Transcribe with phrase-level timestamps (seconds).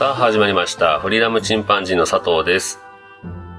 [0.00, 0.98] さあ始まりました。
[0.98, 2.80] フリーダムチンパンジーの佐藤です。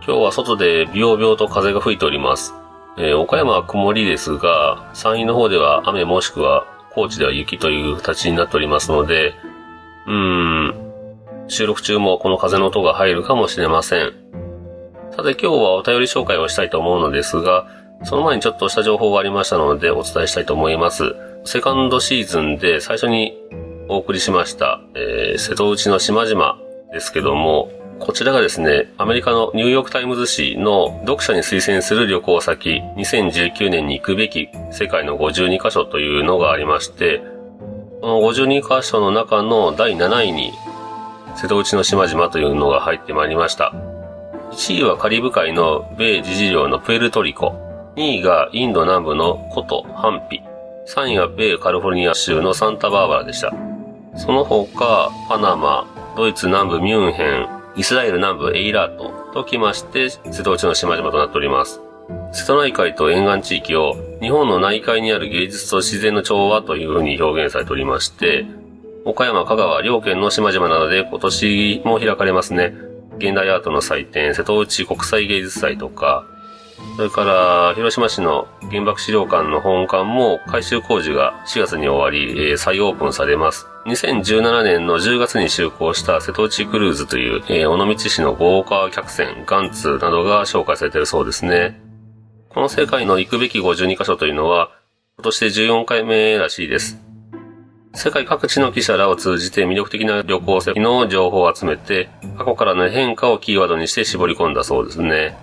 [0.03, 2.55] 今日は外でビヨビヨと風が吹いております。
[2.97, 9.35] えー岡山は曇りですが、山陰の方では雨もしくは高知では雪という形になっておりますので、
[10.07, 14.11] うーん、収録中もこの風の音が入るかもしれません。
[15.11, 17.67] さて今日はお便り紹介をしたいと思うのですが、
[18.03, 21.03] その前にちょっとした情報がありましたのでお伝えしたいと思います。
[21.45, 23.37] セカンドシーズンで最初に
[23.91, 26.57] お送りしました、えー瀬戸内の島々
[26.93, 37.21] ですけども、こちらがですね、アメリカのニューヨークタイムズ紙の読者に推薦する旅行先、2019年に行くべき世界の52カ所というのがありまして、
[37.99, 40.53] この52カ所の中の第7位に、
[41.35, 43.73] 瀬戸内の島々というのが入ってまいりました。
[44.51, 47.93] 1位はカリブ海の米自治領のプエルトリコ。
[47.97, 50.41] 2位がインド南部の古都ハンピ。
[50.87, 53.70] 3位が米カリフォルニア州のサンタバーバラでした。
[54.15, 61.81] その他、パナマ、ドイツ南部ミュンヘン、イスラエル南部エイラートときまして、瀬戸内の島々となっております。
[62.33, 68.45] 瀬戸内海と沿岸地域を日本の内海にある芸術と自然の調和という風に表現されておりまして、
[69.05, 72.73] 岡山、香川両県の島々などで今年も開かれますね。
[73.17, 76.25] 現代アートの祭典、瀬戸内国際芸術祭とか、
[76.97, 83.67] それから、広島市の原爆資料館の本館も改修工事が4月に終わり、再オープンされます。
[83.85, 91.81] 2017年の10月に就航した瀬戸内クルーズという、えー尾道市の豪華客船、ガンツなどが紹介されているそうですね。
[92.49, 94.69] この世界の行くべき52カ所というのは、
[95.17, 96.99] 今年で14回目らしいです。
[97.93, 105.35] 世界各地の記者らを通じて魅力的な旅行先の情報を集めて、過去からの変化をキーワードにして絞り込んだそうですね。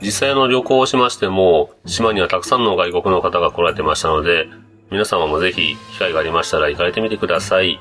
[0.00, 4.48] 実際の旅行をしましても、島にはたくさんの外国の方が来られてましたので、
[4.92, 7.80] 皆様もぜひ機会がありましたら行かれてみてください。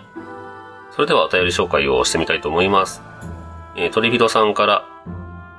[0.95, 3.01] それではお便り紹介をしてみたいと思います。
[3.75, 4.85] えー、トリフィドさんから、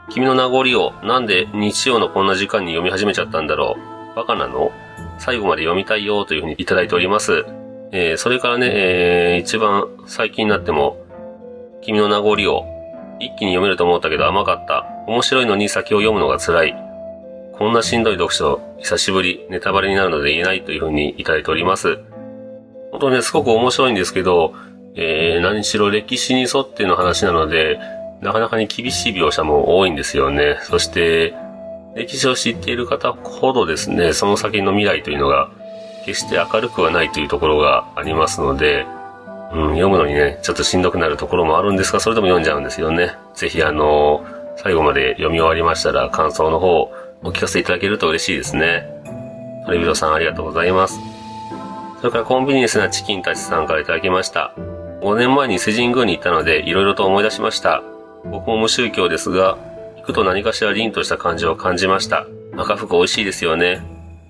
[0.08, 3.76] 君の名残をなんで日曜のこんな時間に読み始めちゃったんだろ
[4.12, 4.72] うバカなの？
[5.18, 7.44] 最後まで読みたいよというふうにいただいております。
[7.92, 11.04] えー、それからね、えー、一番最近になっても、
[11.82, 12.64] 君の名残を
[13.20, 14.86] 一気に読めると思ったけど甘かった。
[15.06, 16.81] 面白いのに先を読むのが辛い。
[17.62, 22.00] こんなしんどい読書、久しぶり、ネタバレになるので言えないというふうにいただいております。
[22.90, 24.52] 本当ね、すごく面白いんですけど、
[24.96, 27.78] えー、何しろ歴史に沿っての話なので、
[28.20, 30.58] なかなかに厳しい描写も多いんですよね。
[30.62, 31.34] そして、
[31.94, 35.48] 歴史を知っている方ほどですね、その先の未来というのが、
[36.04, 38.86] 決して明るくはないというところがありますので、
[39.52, 43.12] うん、読むのにね、ちょっとしんどくなるところもあるんですが、それでも読んじゃうんですよね。
[43.36, 44.24] ぜひ、あの
[44.56, 46.90] 最後まで読み終わりましたら、感想の方、
[47.24, 48.84] お聞かせいただけると嬉しいですね。
[49.64, 50.98] トレビドさんありがとうございます。
[52.00, 54.54] それからコンビニエンスなチキンたちさんからいただきました。
[55.02, 57.82] 5年前に伊勢神宮に行ったので、いろいろと思い出しました。
[58.24, 59.56] 僕も無宗教ですが、
[59.98, 62.26] 行くと何かしら凛とした感じを感じました。
[62.56, 63.82] 赤福美味しいですよね。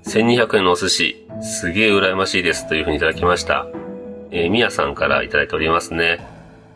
[0.05, 3.67] 1200円のお寿司、すげえ羨ましいですというふうにいただきました。
[4.31, 6.19] えー、みやさんからいただいておりますね。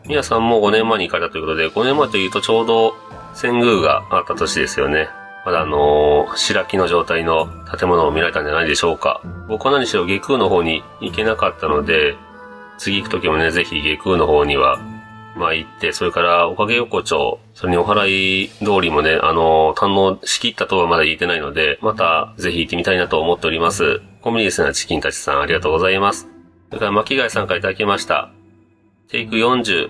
[0.07, 2.95] みやさんも5年前に行かれたということで、5年前というとちょうど
[3.35, 5.09] 遷宮があった年ですよね。
[5.47, 9.21] まだあのー白木の状態の建物を見られたんじゃないでしょうか。
[9.47, 12.17] 僕は何しろ下空の方に行けなかったので、
[12.77, 14.77] 次行く時もね、ぜひ下空の方には、
[15.37, 24.01] まあ行って、それからおかげ横丁、それにお払い通りもね、あのー堪能しきったとはまだ言えてないので、またぜひ行ってみたいなと思っております。
[24.21, 26.27] コンビニエンスなチキンたちさんありがとうございます。
[26.67, 28.31] それから巻貝さんからいただきました。
[29.07, 29.87] テイク40。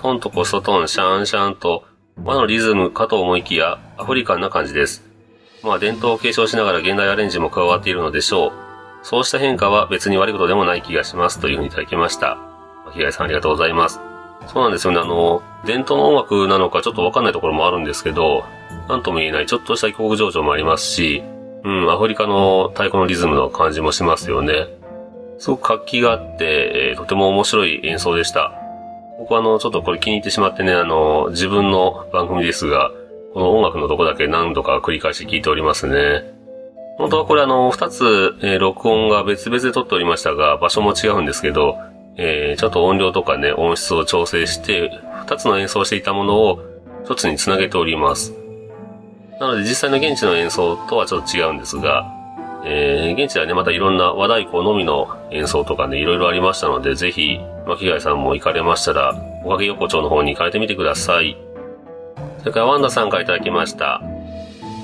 [0.00, 1.84] トンとコストトン、シャンシャンと、
[2.24, 5.04] 和のリズムかと思いきや、アフリカンな感じです。
[5.62, 8.52] まあ伝統を継承しながら現代アレンジも加わっているのでしょう。
[9.02, 12.38] そうした変化は別に悪いことでもない気がしますというふうにいただきました。
[12.86, 14.00] 巻貝さんありがとうございます。
[14.48, 15.00] そうなんですよね。
[15.00, 18.44] あの、伝統の音楽なのかちょっとわかんないところもあるんですけど、
[18.88, 21.22] なんとも言えないちょっとした異国情緒もありますし、
[21.64, 24.68] うん、アフリカの太鼓のリズムの感じもしますよね。
[25.38, 28.59] すごく活気があって、えーとても面白い演奏でした。
[29.20, 32.90] 僕はあの、ちょっとこれ気に入ってしまってね、あの、自分の番組ですが、
[33.34, 36.32] この音楽のとこだけ何度か繰り返し聞いておりますね。
[36.96, 41.76] 本当はこれあの、二つ、えー、録音が別々で撮っておりましたが、場所も違うんですけど、
[42.16, 44.90] えー、ちょっと音量とかね、音質を調整して、
[45.26, 46.64] 二つの演奏していたものを
[47.04, 48.34] 一つにつなげております。
[49.38, 52.10] なので実際の現地の演奏とはちょっと違うんですが、
[52.64, 59.14] えー、現地ではね、またいろんな和太鼓のみの演奏とかね、いろいろありましたので、ぜひ、巻貝さんも行かれましたら、
[59.44, 61.36] おかげ横丁の方に行かれてみてください。
[62.38, 64.02] それからワンダさんからいただきました。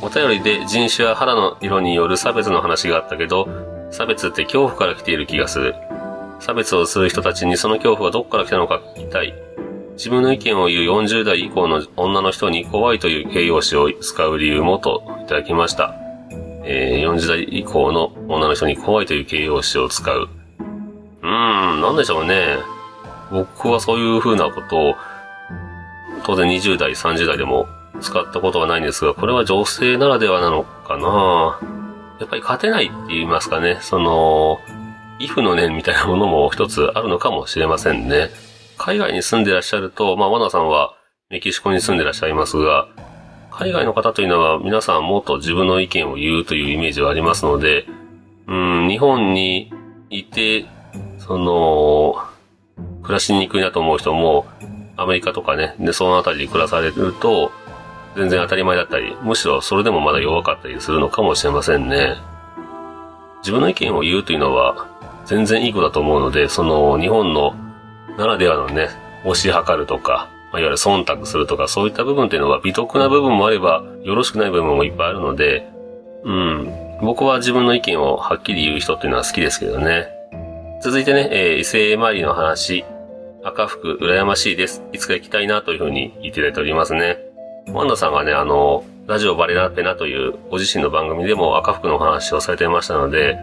[0.02, 3.48] お便りで人種や肌の色による差別の話があったけど、
[3.90, 5.74] 差別って恐怖から来ている気がする。
[6.40, 9.34] 差別をする人たちにその恐怖がどこから来たのか聞きたい。
[9.94, 15.94] 自分の意見を言う40代以降の女の人に怖いという形容詞を使う理由もといただきました。
[16.64, 20.28] えー、40代以降の女の人に怖いという形容詞を使う。
[21.80, 22.58] なんでしょうね。
[23.30, 24.96] 僕はそういう風なことを、
[26.24, 27.68] 当然20代、30代でも
[28.00, 31.58] 使ったことはないんですが、これは女性ならではなのかな
[32.20, 33.78] やっぱり勝てないって言いますかね。
[33.80, 34.58] その、
[35.18, 38.30] イフの念みたいなものも一つあるのかもしれませんね。
[38.78, 40.94] 海外に住んでらっしゃると、まあ、ワナさんは
[41.30, 42.88] メキシコに住んでらっしゃいますが、
[43.50, 47.86] 海外の方というのは皆さんもっと自分の意見を言うというイメージはありますので、
[48.46, 49.72] うん、日本に
[50.10, 50.66] いて、
[51.26, 52.16] その、
[53.02, 54.46] 暮らしにくいなと思う人も、
[54.96, 57.52] アメリカとかね、で、そのあたりで暮らされると、
[58.16, 62.16] 全然当たり前だったり、むしろそれでもまだ弱かったりするのかもしれませんね。
[63.40, 64.86] 自分の意見を言うというのは、
[65.26, 67.54] 全然いいことだと思うので、その日本の
[68.16, 68.88] ならではのね、
[69.24, 75.68] 推し量るとか、いわゆる忖度するとか、そういった部分っていうのは美徳な部分もあれば、よろしくない部分もいっぱいあるので、
[76.24, 76.72] うん。
[77.02, 80.15] 僕は自分の意見をはっきり言う人っていうのは好きですけどね。
[80.82, 82.84] 続いてね、えー、伊勢参りの話。
[83.42, 84.82] 赤服、羨ましいです。
[84.92, 87.16] いつか行きたいなというふうに言っていただいておりますね。
[87.68, 93.38] ワンダさんがね、あの、ラジオバレラペナというご自身の番組でも赤服のお話をされていましたので、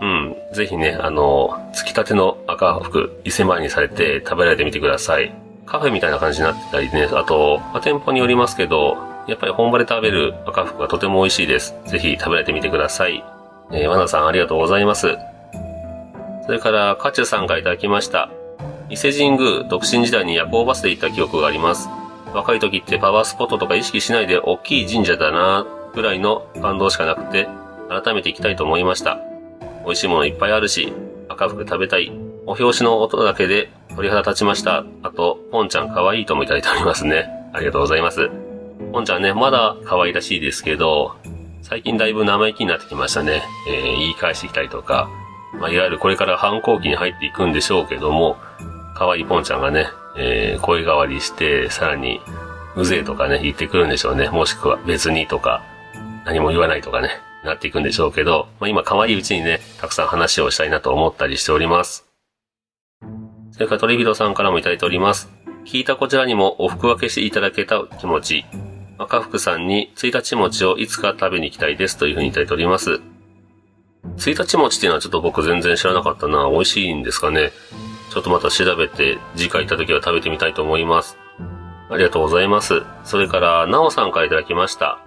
[0.00, 0.36] うん。
[0.52, 5.34] ぜひね、あの、つきたての赤服、伊勢前にされて食べられてみてください。
[5.66, 8.96] カフェみたいな感じになってたりね、あと、まあ、店舗によりますけど、
[9.26, 11.74] やっぱり本場で食べる赤服がとても美味しいです。
[11.86, 13.22] ぜひ食べられてみてください。
[13.70, 15.18] えー、ワナさんありがとうございます。
[16.48, 18.30] それから、カチュさんからいただきました。
[18.88, 21.90] 伊勢神宮、独身時代に夜行バスで行った記憶があります。
[22.32, 27.50] 若い時ってパワースポットとか意識しないで大きい神社だなぐらいの感動しかなくて、
[27.90, 29.20] 改めて行きたいと思いました。
[29.84, 30.90] 美味しいものいっぱいあるし、
[31.28, 32.10] 赤服食べたい。
[32.46, 34.86] お表紙の音だけで鳥肌立ちました。
[35.02, 37.28] あと、ポンちゃん可愛いともいただいておりますね。
[37.52, 38.30] ありがとうございます。
[38.90, 41.14] ポンちゃんね、まだ可愛らしいですけど、
[41.60, 43.42] 最近だいぶ生意気になってきましたね。
[43.68, 45.10] えー、言い返してきたりとか、
[45.54, 48.36] まあ、いわゆるこれから反抗期に入っていくんでしょうけども、
[48.94, 49.86] 可愛いポンちゃんがね、
[50.16, 52.20] えー、声変わりして、さらに、
[52.76, 54.28] うぜえとかね、言ってくるんでしょうね。
[54.28, 55.62] もしくは別にとか、
[56.24, 57.10] 何も言わないとかね。
[57.44, 62.06] なっていくんでしょうけど、まあ、今可愛いうちにね、たくさん話をしたいなと思ったりしております。
[63.52, 65.30] それからトリビドさんからもいただいております。
[65.64, 68.44] 聞いたこちらにもお服分けしていただけた気持ち。
[68.98, 73.00] 赤福さんに1日餅をいつか食べに行きたいですというふうにいただいております。
[74.04, 76.48] 1日餅っていうのはちょっと僕全然知らなかったな。
[76.50, 77.52] 美味しいんですかね。
[78.10, 81.18] ちょっとまた調べて次回行った時は食べてみたいと思います。
[81.90, 82.82] ありがとうございます。
[83.04, 84.98] それから、なおさんからいただきました。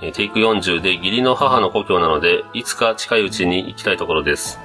[0.00, 4.60] えテイク40で義理の母の故郷なので、いつか近いうちに行きたいところです。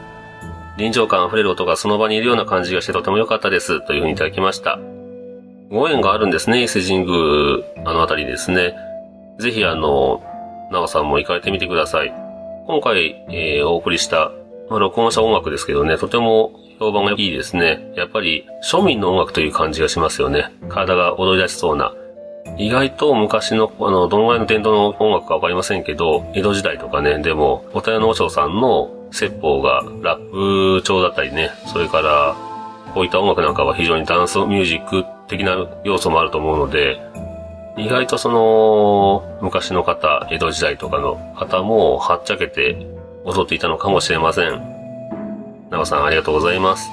[0.78, 3.82] 臨場感溢れる音がその場にいるような感じがしてとても良かったです。
[3.86, 4.80] というふうにいただきました。
[5.72, 8.76] ご縁があるんですね、伊勢神宮、あの辺りですね。
[9.40, 10.22] ぜひあの、
[10.72, 12.23] なおさんも行かれてみてください。
[12.66, 14.32] 今回、えー、お送りした、
[14.70, 17.92] まあ、録音した音楽ですけどね、とても評判がいいですね。
[17.98, 20.52] やっぱり庶民の音楽という感じがしますよね。
[20.70, 21.94] 体が踊り出しそうな。
[22.58, 32.36] 意外と昔の、あの、どのぐらいの伝統の音楽かわかりませんけど、江戸時代とかね、でも、お田屋の和尚さんの説法がラップ調だったりね、それから、
[32.94, 37.02] こういった音楽なんかは非常にダンスミュージック的な要素もあると思うので、
[37.76, 42.88] 意外とその、昔の方、江戸時代とかの方も、はっちゃけて
[43.26, 44.62] 踊っていたのかもしれません。
[45.72, 46.92] 長さんありがとうございます。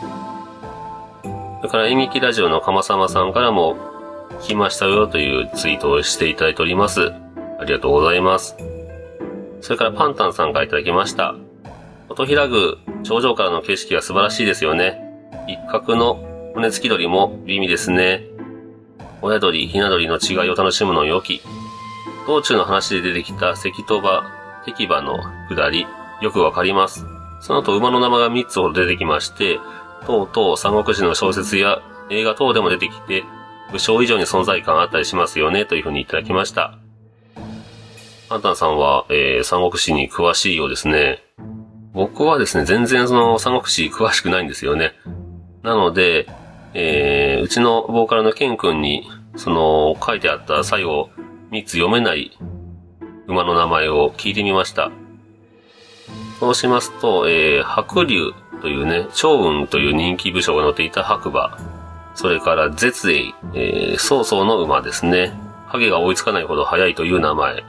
[1.23, 3.77] それから演劇ラジオの鎌様さんからも、
[4.41, 7.13] 聞きましたよというツイートをしていただいております。
[7.59, 8.57] ありがとうございます。
[9.61, 11.35] それからパンタンさんからいただきました。
[12.09, 14.99] 音開ぐ頂上からの景色が素晴らしいですよね。
[15.47, 16.15] 一角の
[16.55, 18.25] 骨付き鳥も美味ですね。
[19.23, 21.43] 親鳥、ひな鳥の違いを楽しむの良き。
[22.27, 24.25] 道中の話で出てきた石と場、
[24.65, 25.87] 敵馬の下り、
[26.21, 27.07] よくわかります。
[27.41, 29.59] その後馬の名前が3つほど出てきまして、
[30.07, 33.25] とうとう三国志の小説や映画等でも出てきて、
[33.73, 36.79] 武将以上に存在感あったりしますよね、というふうにいただきました。
[38.29, 41.23] アンタンさんは、えー、三国志に詳しいようですね。
[41.93, 44.93] 僕はですね、全然その三国志詳しくないんですよね。
[45.62, 46.27] なので、
[46.75, 51.11] えー、うちのボーカルのケン君に、その、書いてあった最後、
[51.50, 52.37] 3つ読めない
[53.27, 54.91] 馬の名前を聞いてみました。
[56.39, 61.59] そうしますと、えー、白龍というね、長雲という人気武将が乗っていた白馬。
[62.15, 65.33] それから絶英、えー、曹操の馬ですね。
[65.67, 67.65] ハゲが追いつかないほど速いという名前。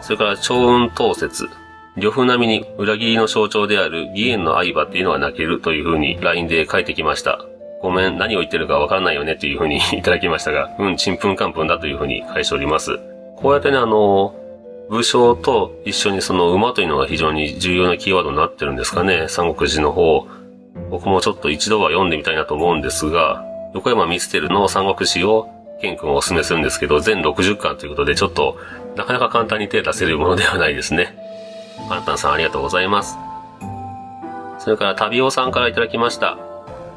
[0.00, 1.48] それから長雲統説。
[1.96, 7.44] 呂布並みに裏切りの象徴である義援の相場っていうのは泣けるという風に LINE で書いてきました。
[7.82, 12.98] ごめん、何を言ってるかわからないよねっていう風に いただきましたが、うん、ちんぷんかんぷんだという風に返しております。
[13.36, 14.34] こうやってね、あの、
[14.88, 20.26] 武将と一緒にその馬というのが非常に重要なキーワードになってるんですかね、三国志の方。
[20.90, 25.48] 僕もちょっと一度は読んでみたいなと思うんですが、横山ミステルの三国志を
[25.80, 28.58] ケン君お勧めするんですけど、全60巻ということで、ちょっと、
[28.96, 31.16] なかなか簡単に手出せるものではないですね。
[31.88, 33.18] パンタンさんありがとうございます。
[34.60, 36.51] それから、旅オさんからいただきました。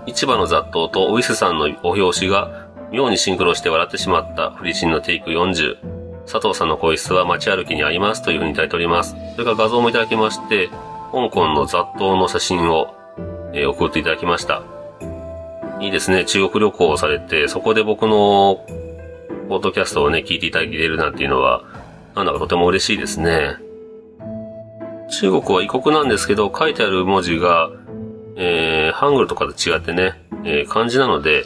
[0.07, 5.77] 市場の雑踏とウィスさんのお表紙が、妙にシンクロして笑ってしまったフリチンのテイク40。
[6.25, 9.15] 佐藤さんの声質は街歩きにありますというふうにいただいております。
[9.33, 10.69] それから画像もいただきまして、
[11.11, 12.95] 香港の雑踏の写真を、
[13.53, 14.63] えー、送っていただきました。
[15.79, 16.25] いいですね。
[16.25, 18.65] 中国旅行をされて、そこで僕の、
[19.49, 21.63] ポッドキャストをね、聞いていただけるなんていうのは、
[22.15, 23.57] なんだかとても嬉しいですね。
[25.09, 27.69] 中国は異国なんですけど、書いてある文字が、
[28.35, 30.13] えー、ハングルとかと違ってね、
[30.43, 31.45] えー、漢字なので、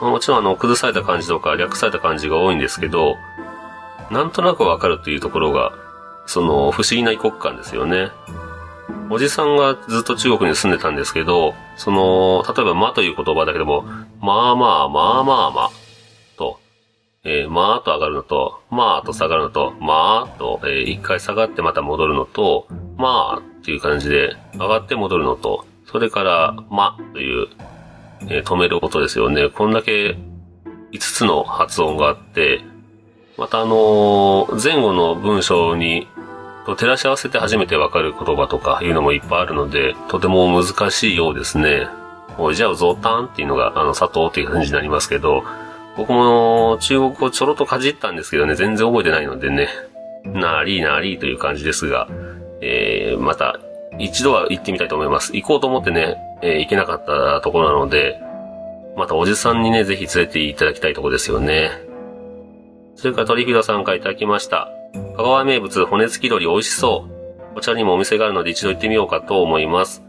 [0.00, 3.16] もちろんあの、崩された漢字とか略された漢字が多いんですけど、
[4.10, 5.72] なんとなくわかるというところが、
[6.26, 8.10] その、不思議な異国感ですよね。
[9.10, 13.82] おじさんがずっと中国に住んでたんですけど、その、例えば、まという言葉だけでも、
[14.20, 15.70] まあまあ、まあまあまあ、
[16.36, 16.60] と、
[17.24, 27.48] えー、まあと上がるのと、まあと下がるのと、まあと、えー、一回下がってまた戻るのと、まあっていう感じで、上がって戻るのと、それから、まという、
[28.28, 29.48] えー、止める音ですよね。
[29.48, 30.16] こんだけ
[30.92, 32.60] 5つの発音があって、
[33.36, 36.06] またあのー、前後の文章に
[36.66, 41.88] と照らし合わせて初めてわかる言葉とかいうのもいっぱいあるので、とても難しいようですね。
[42.38, 45.44] おいじゃあゾータンっていうのが、あの、佐藤っていう感じになりますけど、
[45.96, 49.68] 僕も中国語ちょろっとかじったんですけどね、全然覚えてないのでね、
[50.24, 52.08] なーりーなーりーという感じですが、
[52.60, 53.58] えー、また、
[54.00, 55.36] 一度は行ってみたいと思います。
[55.36, 58.20] 行こうと思ってね、えー、行けなかったところなので、
[58.96, 61.70] またおじさんにね、ぜひ連れていただきたいとこですよね。
[62.96, 64.68] それから鳥札さんからいただきました。
[65.16, 67.54] 香川名物骨付き鳥美味しそう。
[67.54, 70.02] こちらにもお店があるので一度行ってみようかと思います。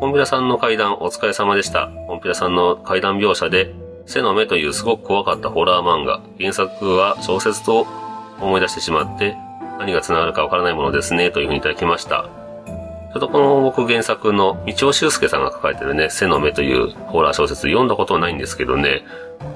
[0.00, 1.90] コンピラさんの階段お疲れ様でした。
[2.08, 3.74] コンピラさんの階段描写で、
[4.06, 6.20] 背の目というすごく怖かったホラー漫画。
[6.38, 7.86] 原作は小説と
[8.40, 9.36] 思い出してしまって、
[9.78, 12.45] 何が繋がるかわからないものですね、というふうにいただきました。
[13.18, 19.06] ちょっとこの僕原作の道尾修介さんが書かれてるね、背の目というホラー小説読んだことはないんですけどね、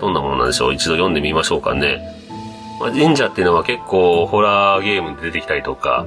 [0.00, 0.75] どんなものなんでしょう？
[0.75, 2.00] 一度読んでみましょうかね。
[2.81, 6.07] まあ、神社っていうのは結構ホラーゲームに出てきたりとか、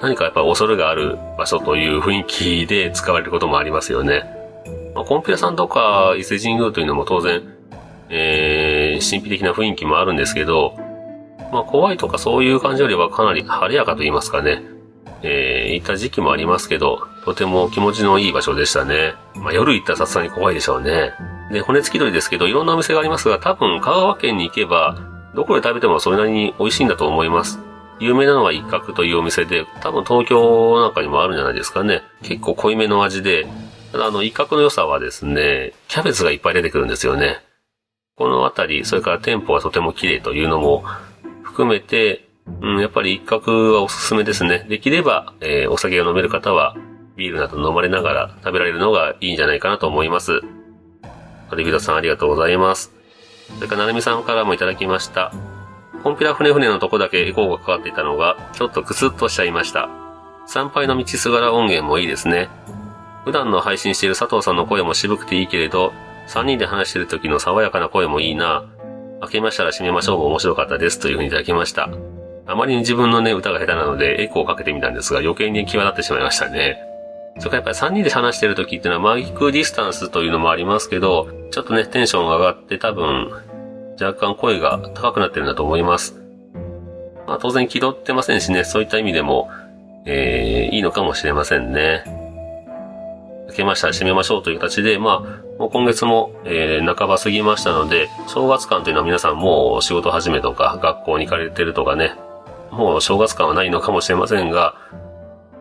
[0.00, 4.24] 何かやっぱ恐れがある場所という雰囲気で使われることもありますよね。
[4.94, 7.42] まあ、コンピラさんとか伊勢神宮というのも当然、
[8.08, 10.76] えー、神秘的な雰囲気もあるんですけど、
[11.52, 14.62] まあ怖いとかそういう感じよりはかなり晴れやかと言いますかね。
[15.22, 19.14] えー、行った時期もありますけど、とても気持ちのいい場所でしたね。
[19.34, 21.12] まあ夜行ったらさすがに怖いでしょうね。
[21.50, 24.96] で、骨付き鳥ですけど、いろんなお店がありますが、多分香川県に行けば、
[25.34, 27.58] どこで食べてもそれなりに美味しいんだと思います。
[28.00, 32.02] 有名なのは一角というお店で、多分東京なんかにもあるんじゃないですかね。
[32.22, 33.46] 結構濃いめの味で、
[33.92, 37.38] ただあの一角の良さはですね、キャベツがいっぱい出てくるんですよね。
[38.16, 40.84] このあたり、それから店舗がとても綺麗というのも
[41.42, 42.27] 含めて、
[42.60, 44.66] うん、やっぱり一角はおすすめですね。
[44.68, 46.76] できれば、えー、お酒が飲める方は、
[47.16, 50.40] ビールなど飲まれながら食べられるのがいいんじゃないかなと思います。
[51.50, 52.92] カリビダさんありがとうございます。
[53.56, 55.32] それから、なるみさんからもいただきました。
[56.02, 59.88] コンピラ船船のとこだけエコーがかかっていたのが、ちょっとクスッとしちゃいました。
[60.46, 62.48] 参拝の道すがら音源もいいですね。
[63.24, 65.92] 普段の配信している佐藤さんの声も渋くていいけれど、
[66.28, 68.64] 3人で話してる時の爽やかな声もいいな。
[69.20, 71.90] 開けましたら閉めましょうも面白かったですというふうにいただきました。
[72.48, 76.82] あまりに自分のね、歌が下手なのでエコーをかけてみたんですが余計に際立ってしまいましたね。
[77.38, 83.30] それからやっぱり3人で話してる時っていうのはマイクディスタンスというのもありますけど、ちょっとね、テンションが上がって多分、
[84.00, 86.20] 若干声が高くなってるんだと思います。
[87.26, 89.50] まあ当然気取ってませんしね、そういった意味でも、
[90.06, 92.02] えー、いいのかもしれませんね。
[93.48, 102.14] 開けましたら閉めましょうという形で、まあ、もう今月も、えー、半ば過ぎましたので、正月間というのは皆さんもう仕事始めとか、学校に行かれてるとかね、
[102.70, 104.76] もう正月感はないのかもしれませんが、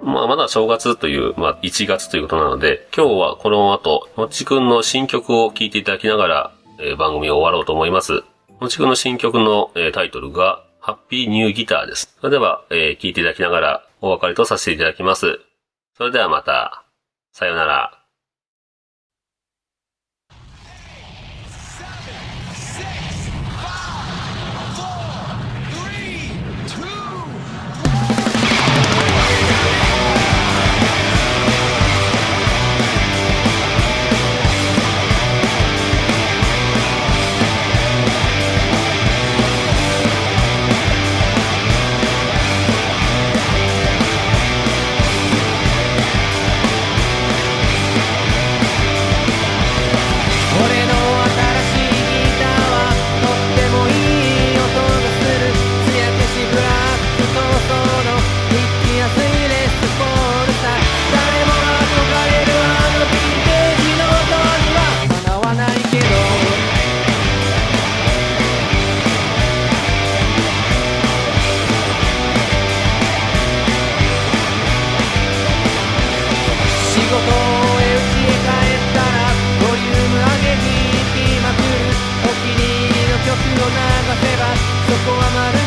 [0.04, 8.24] まあ、まだ正月という、まあ、1月ということなので、今日はこの後、もちくんの新曲を聴いていただきながら、えー、番組を終わろうと思います。
[8.60, 12.16] もちくんの新曲の、えー、タイトルが、ハッピーニューギターです。
[12.22, 15.40] それでは、えー、聴いていただきながら、お別れとさせていただきます。
[15.98, 16.86] それではまた、
[17.34, 17.97] さようなら。
[85.52, 85.67] り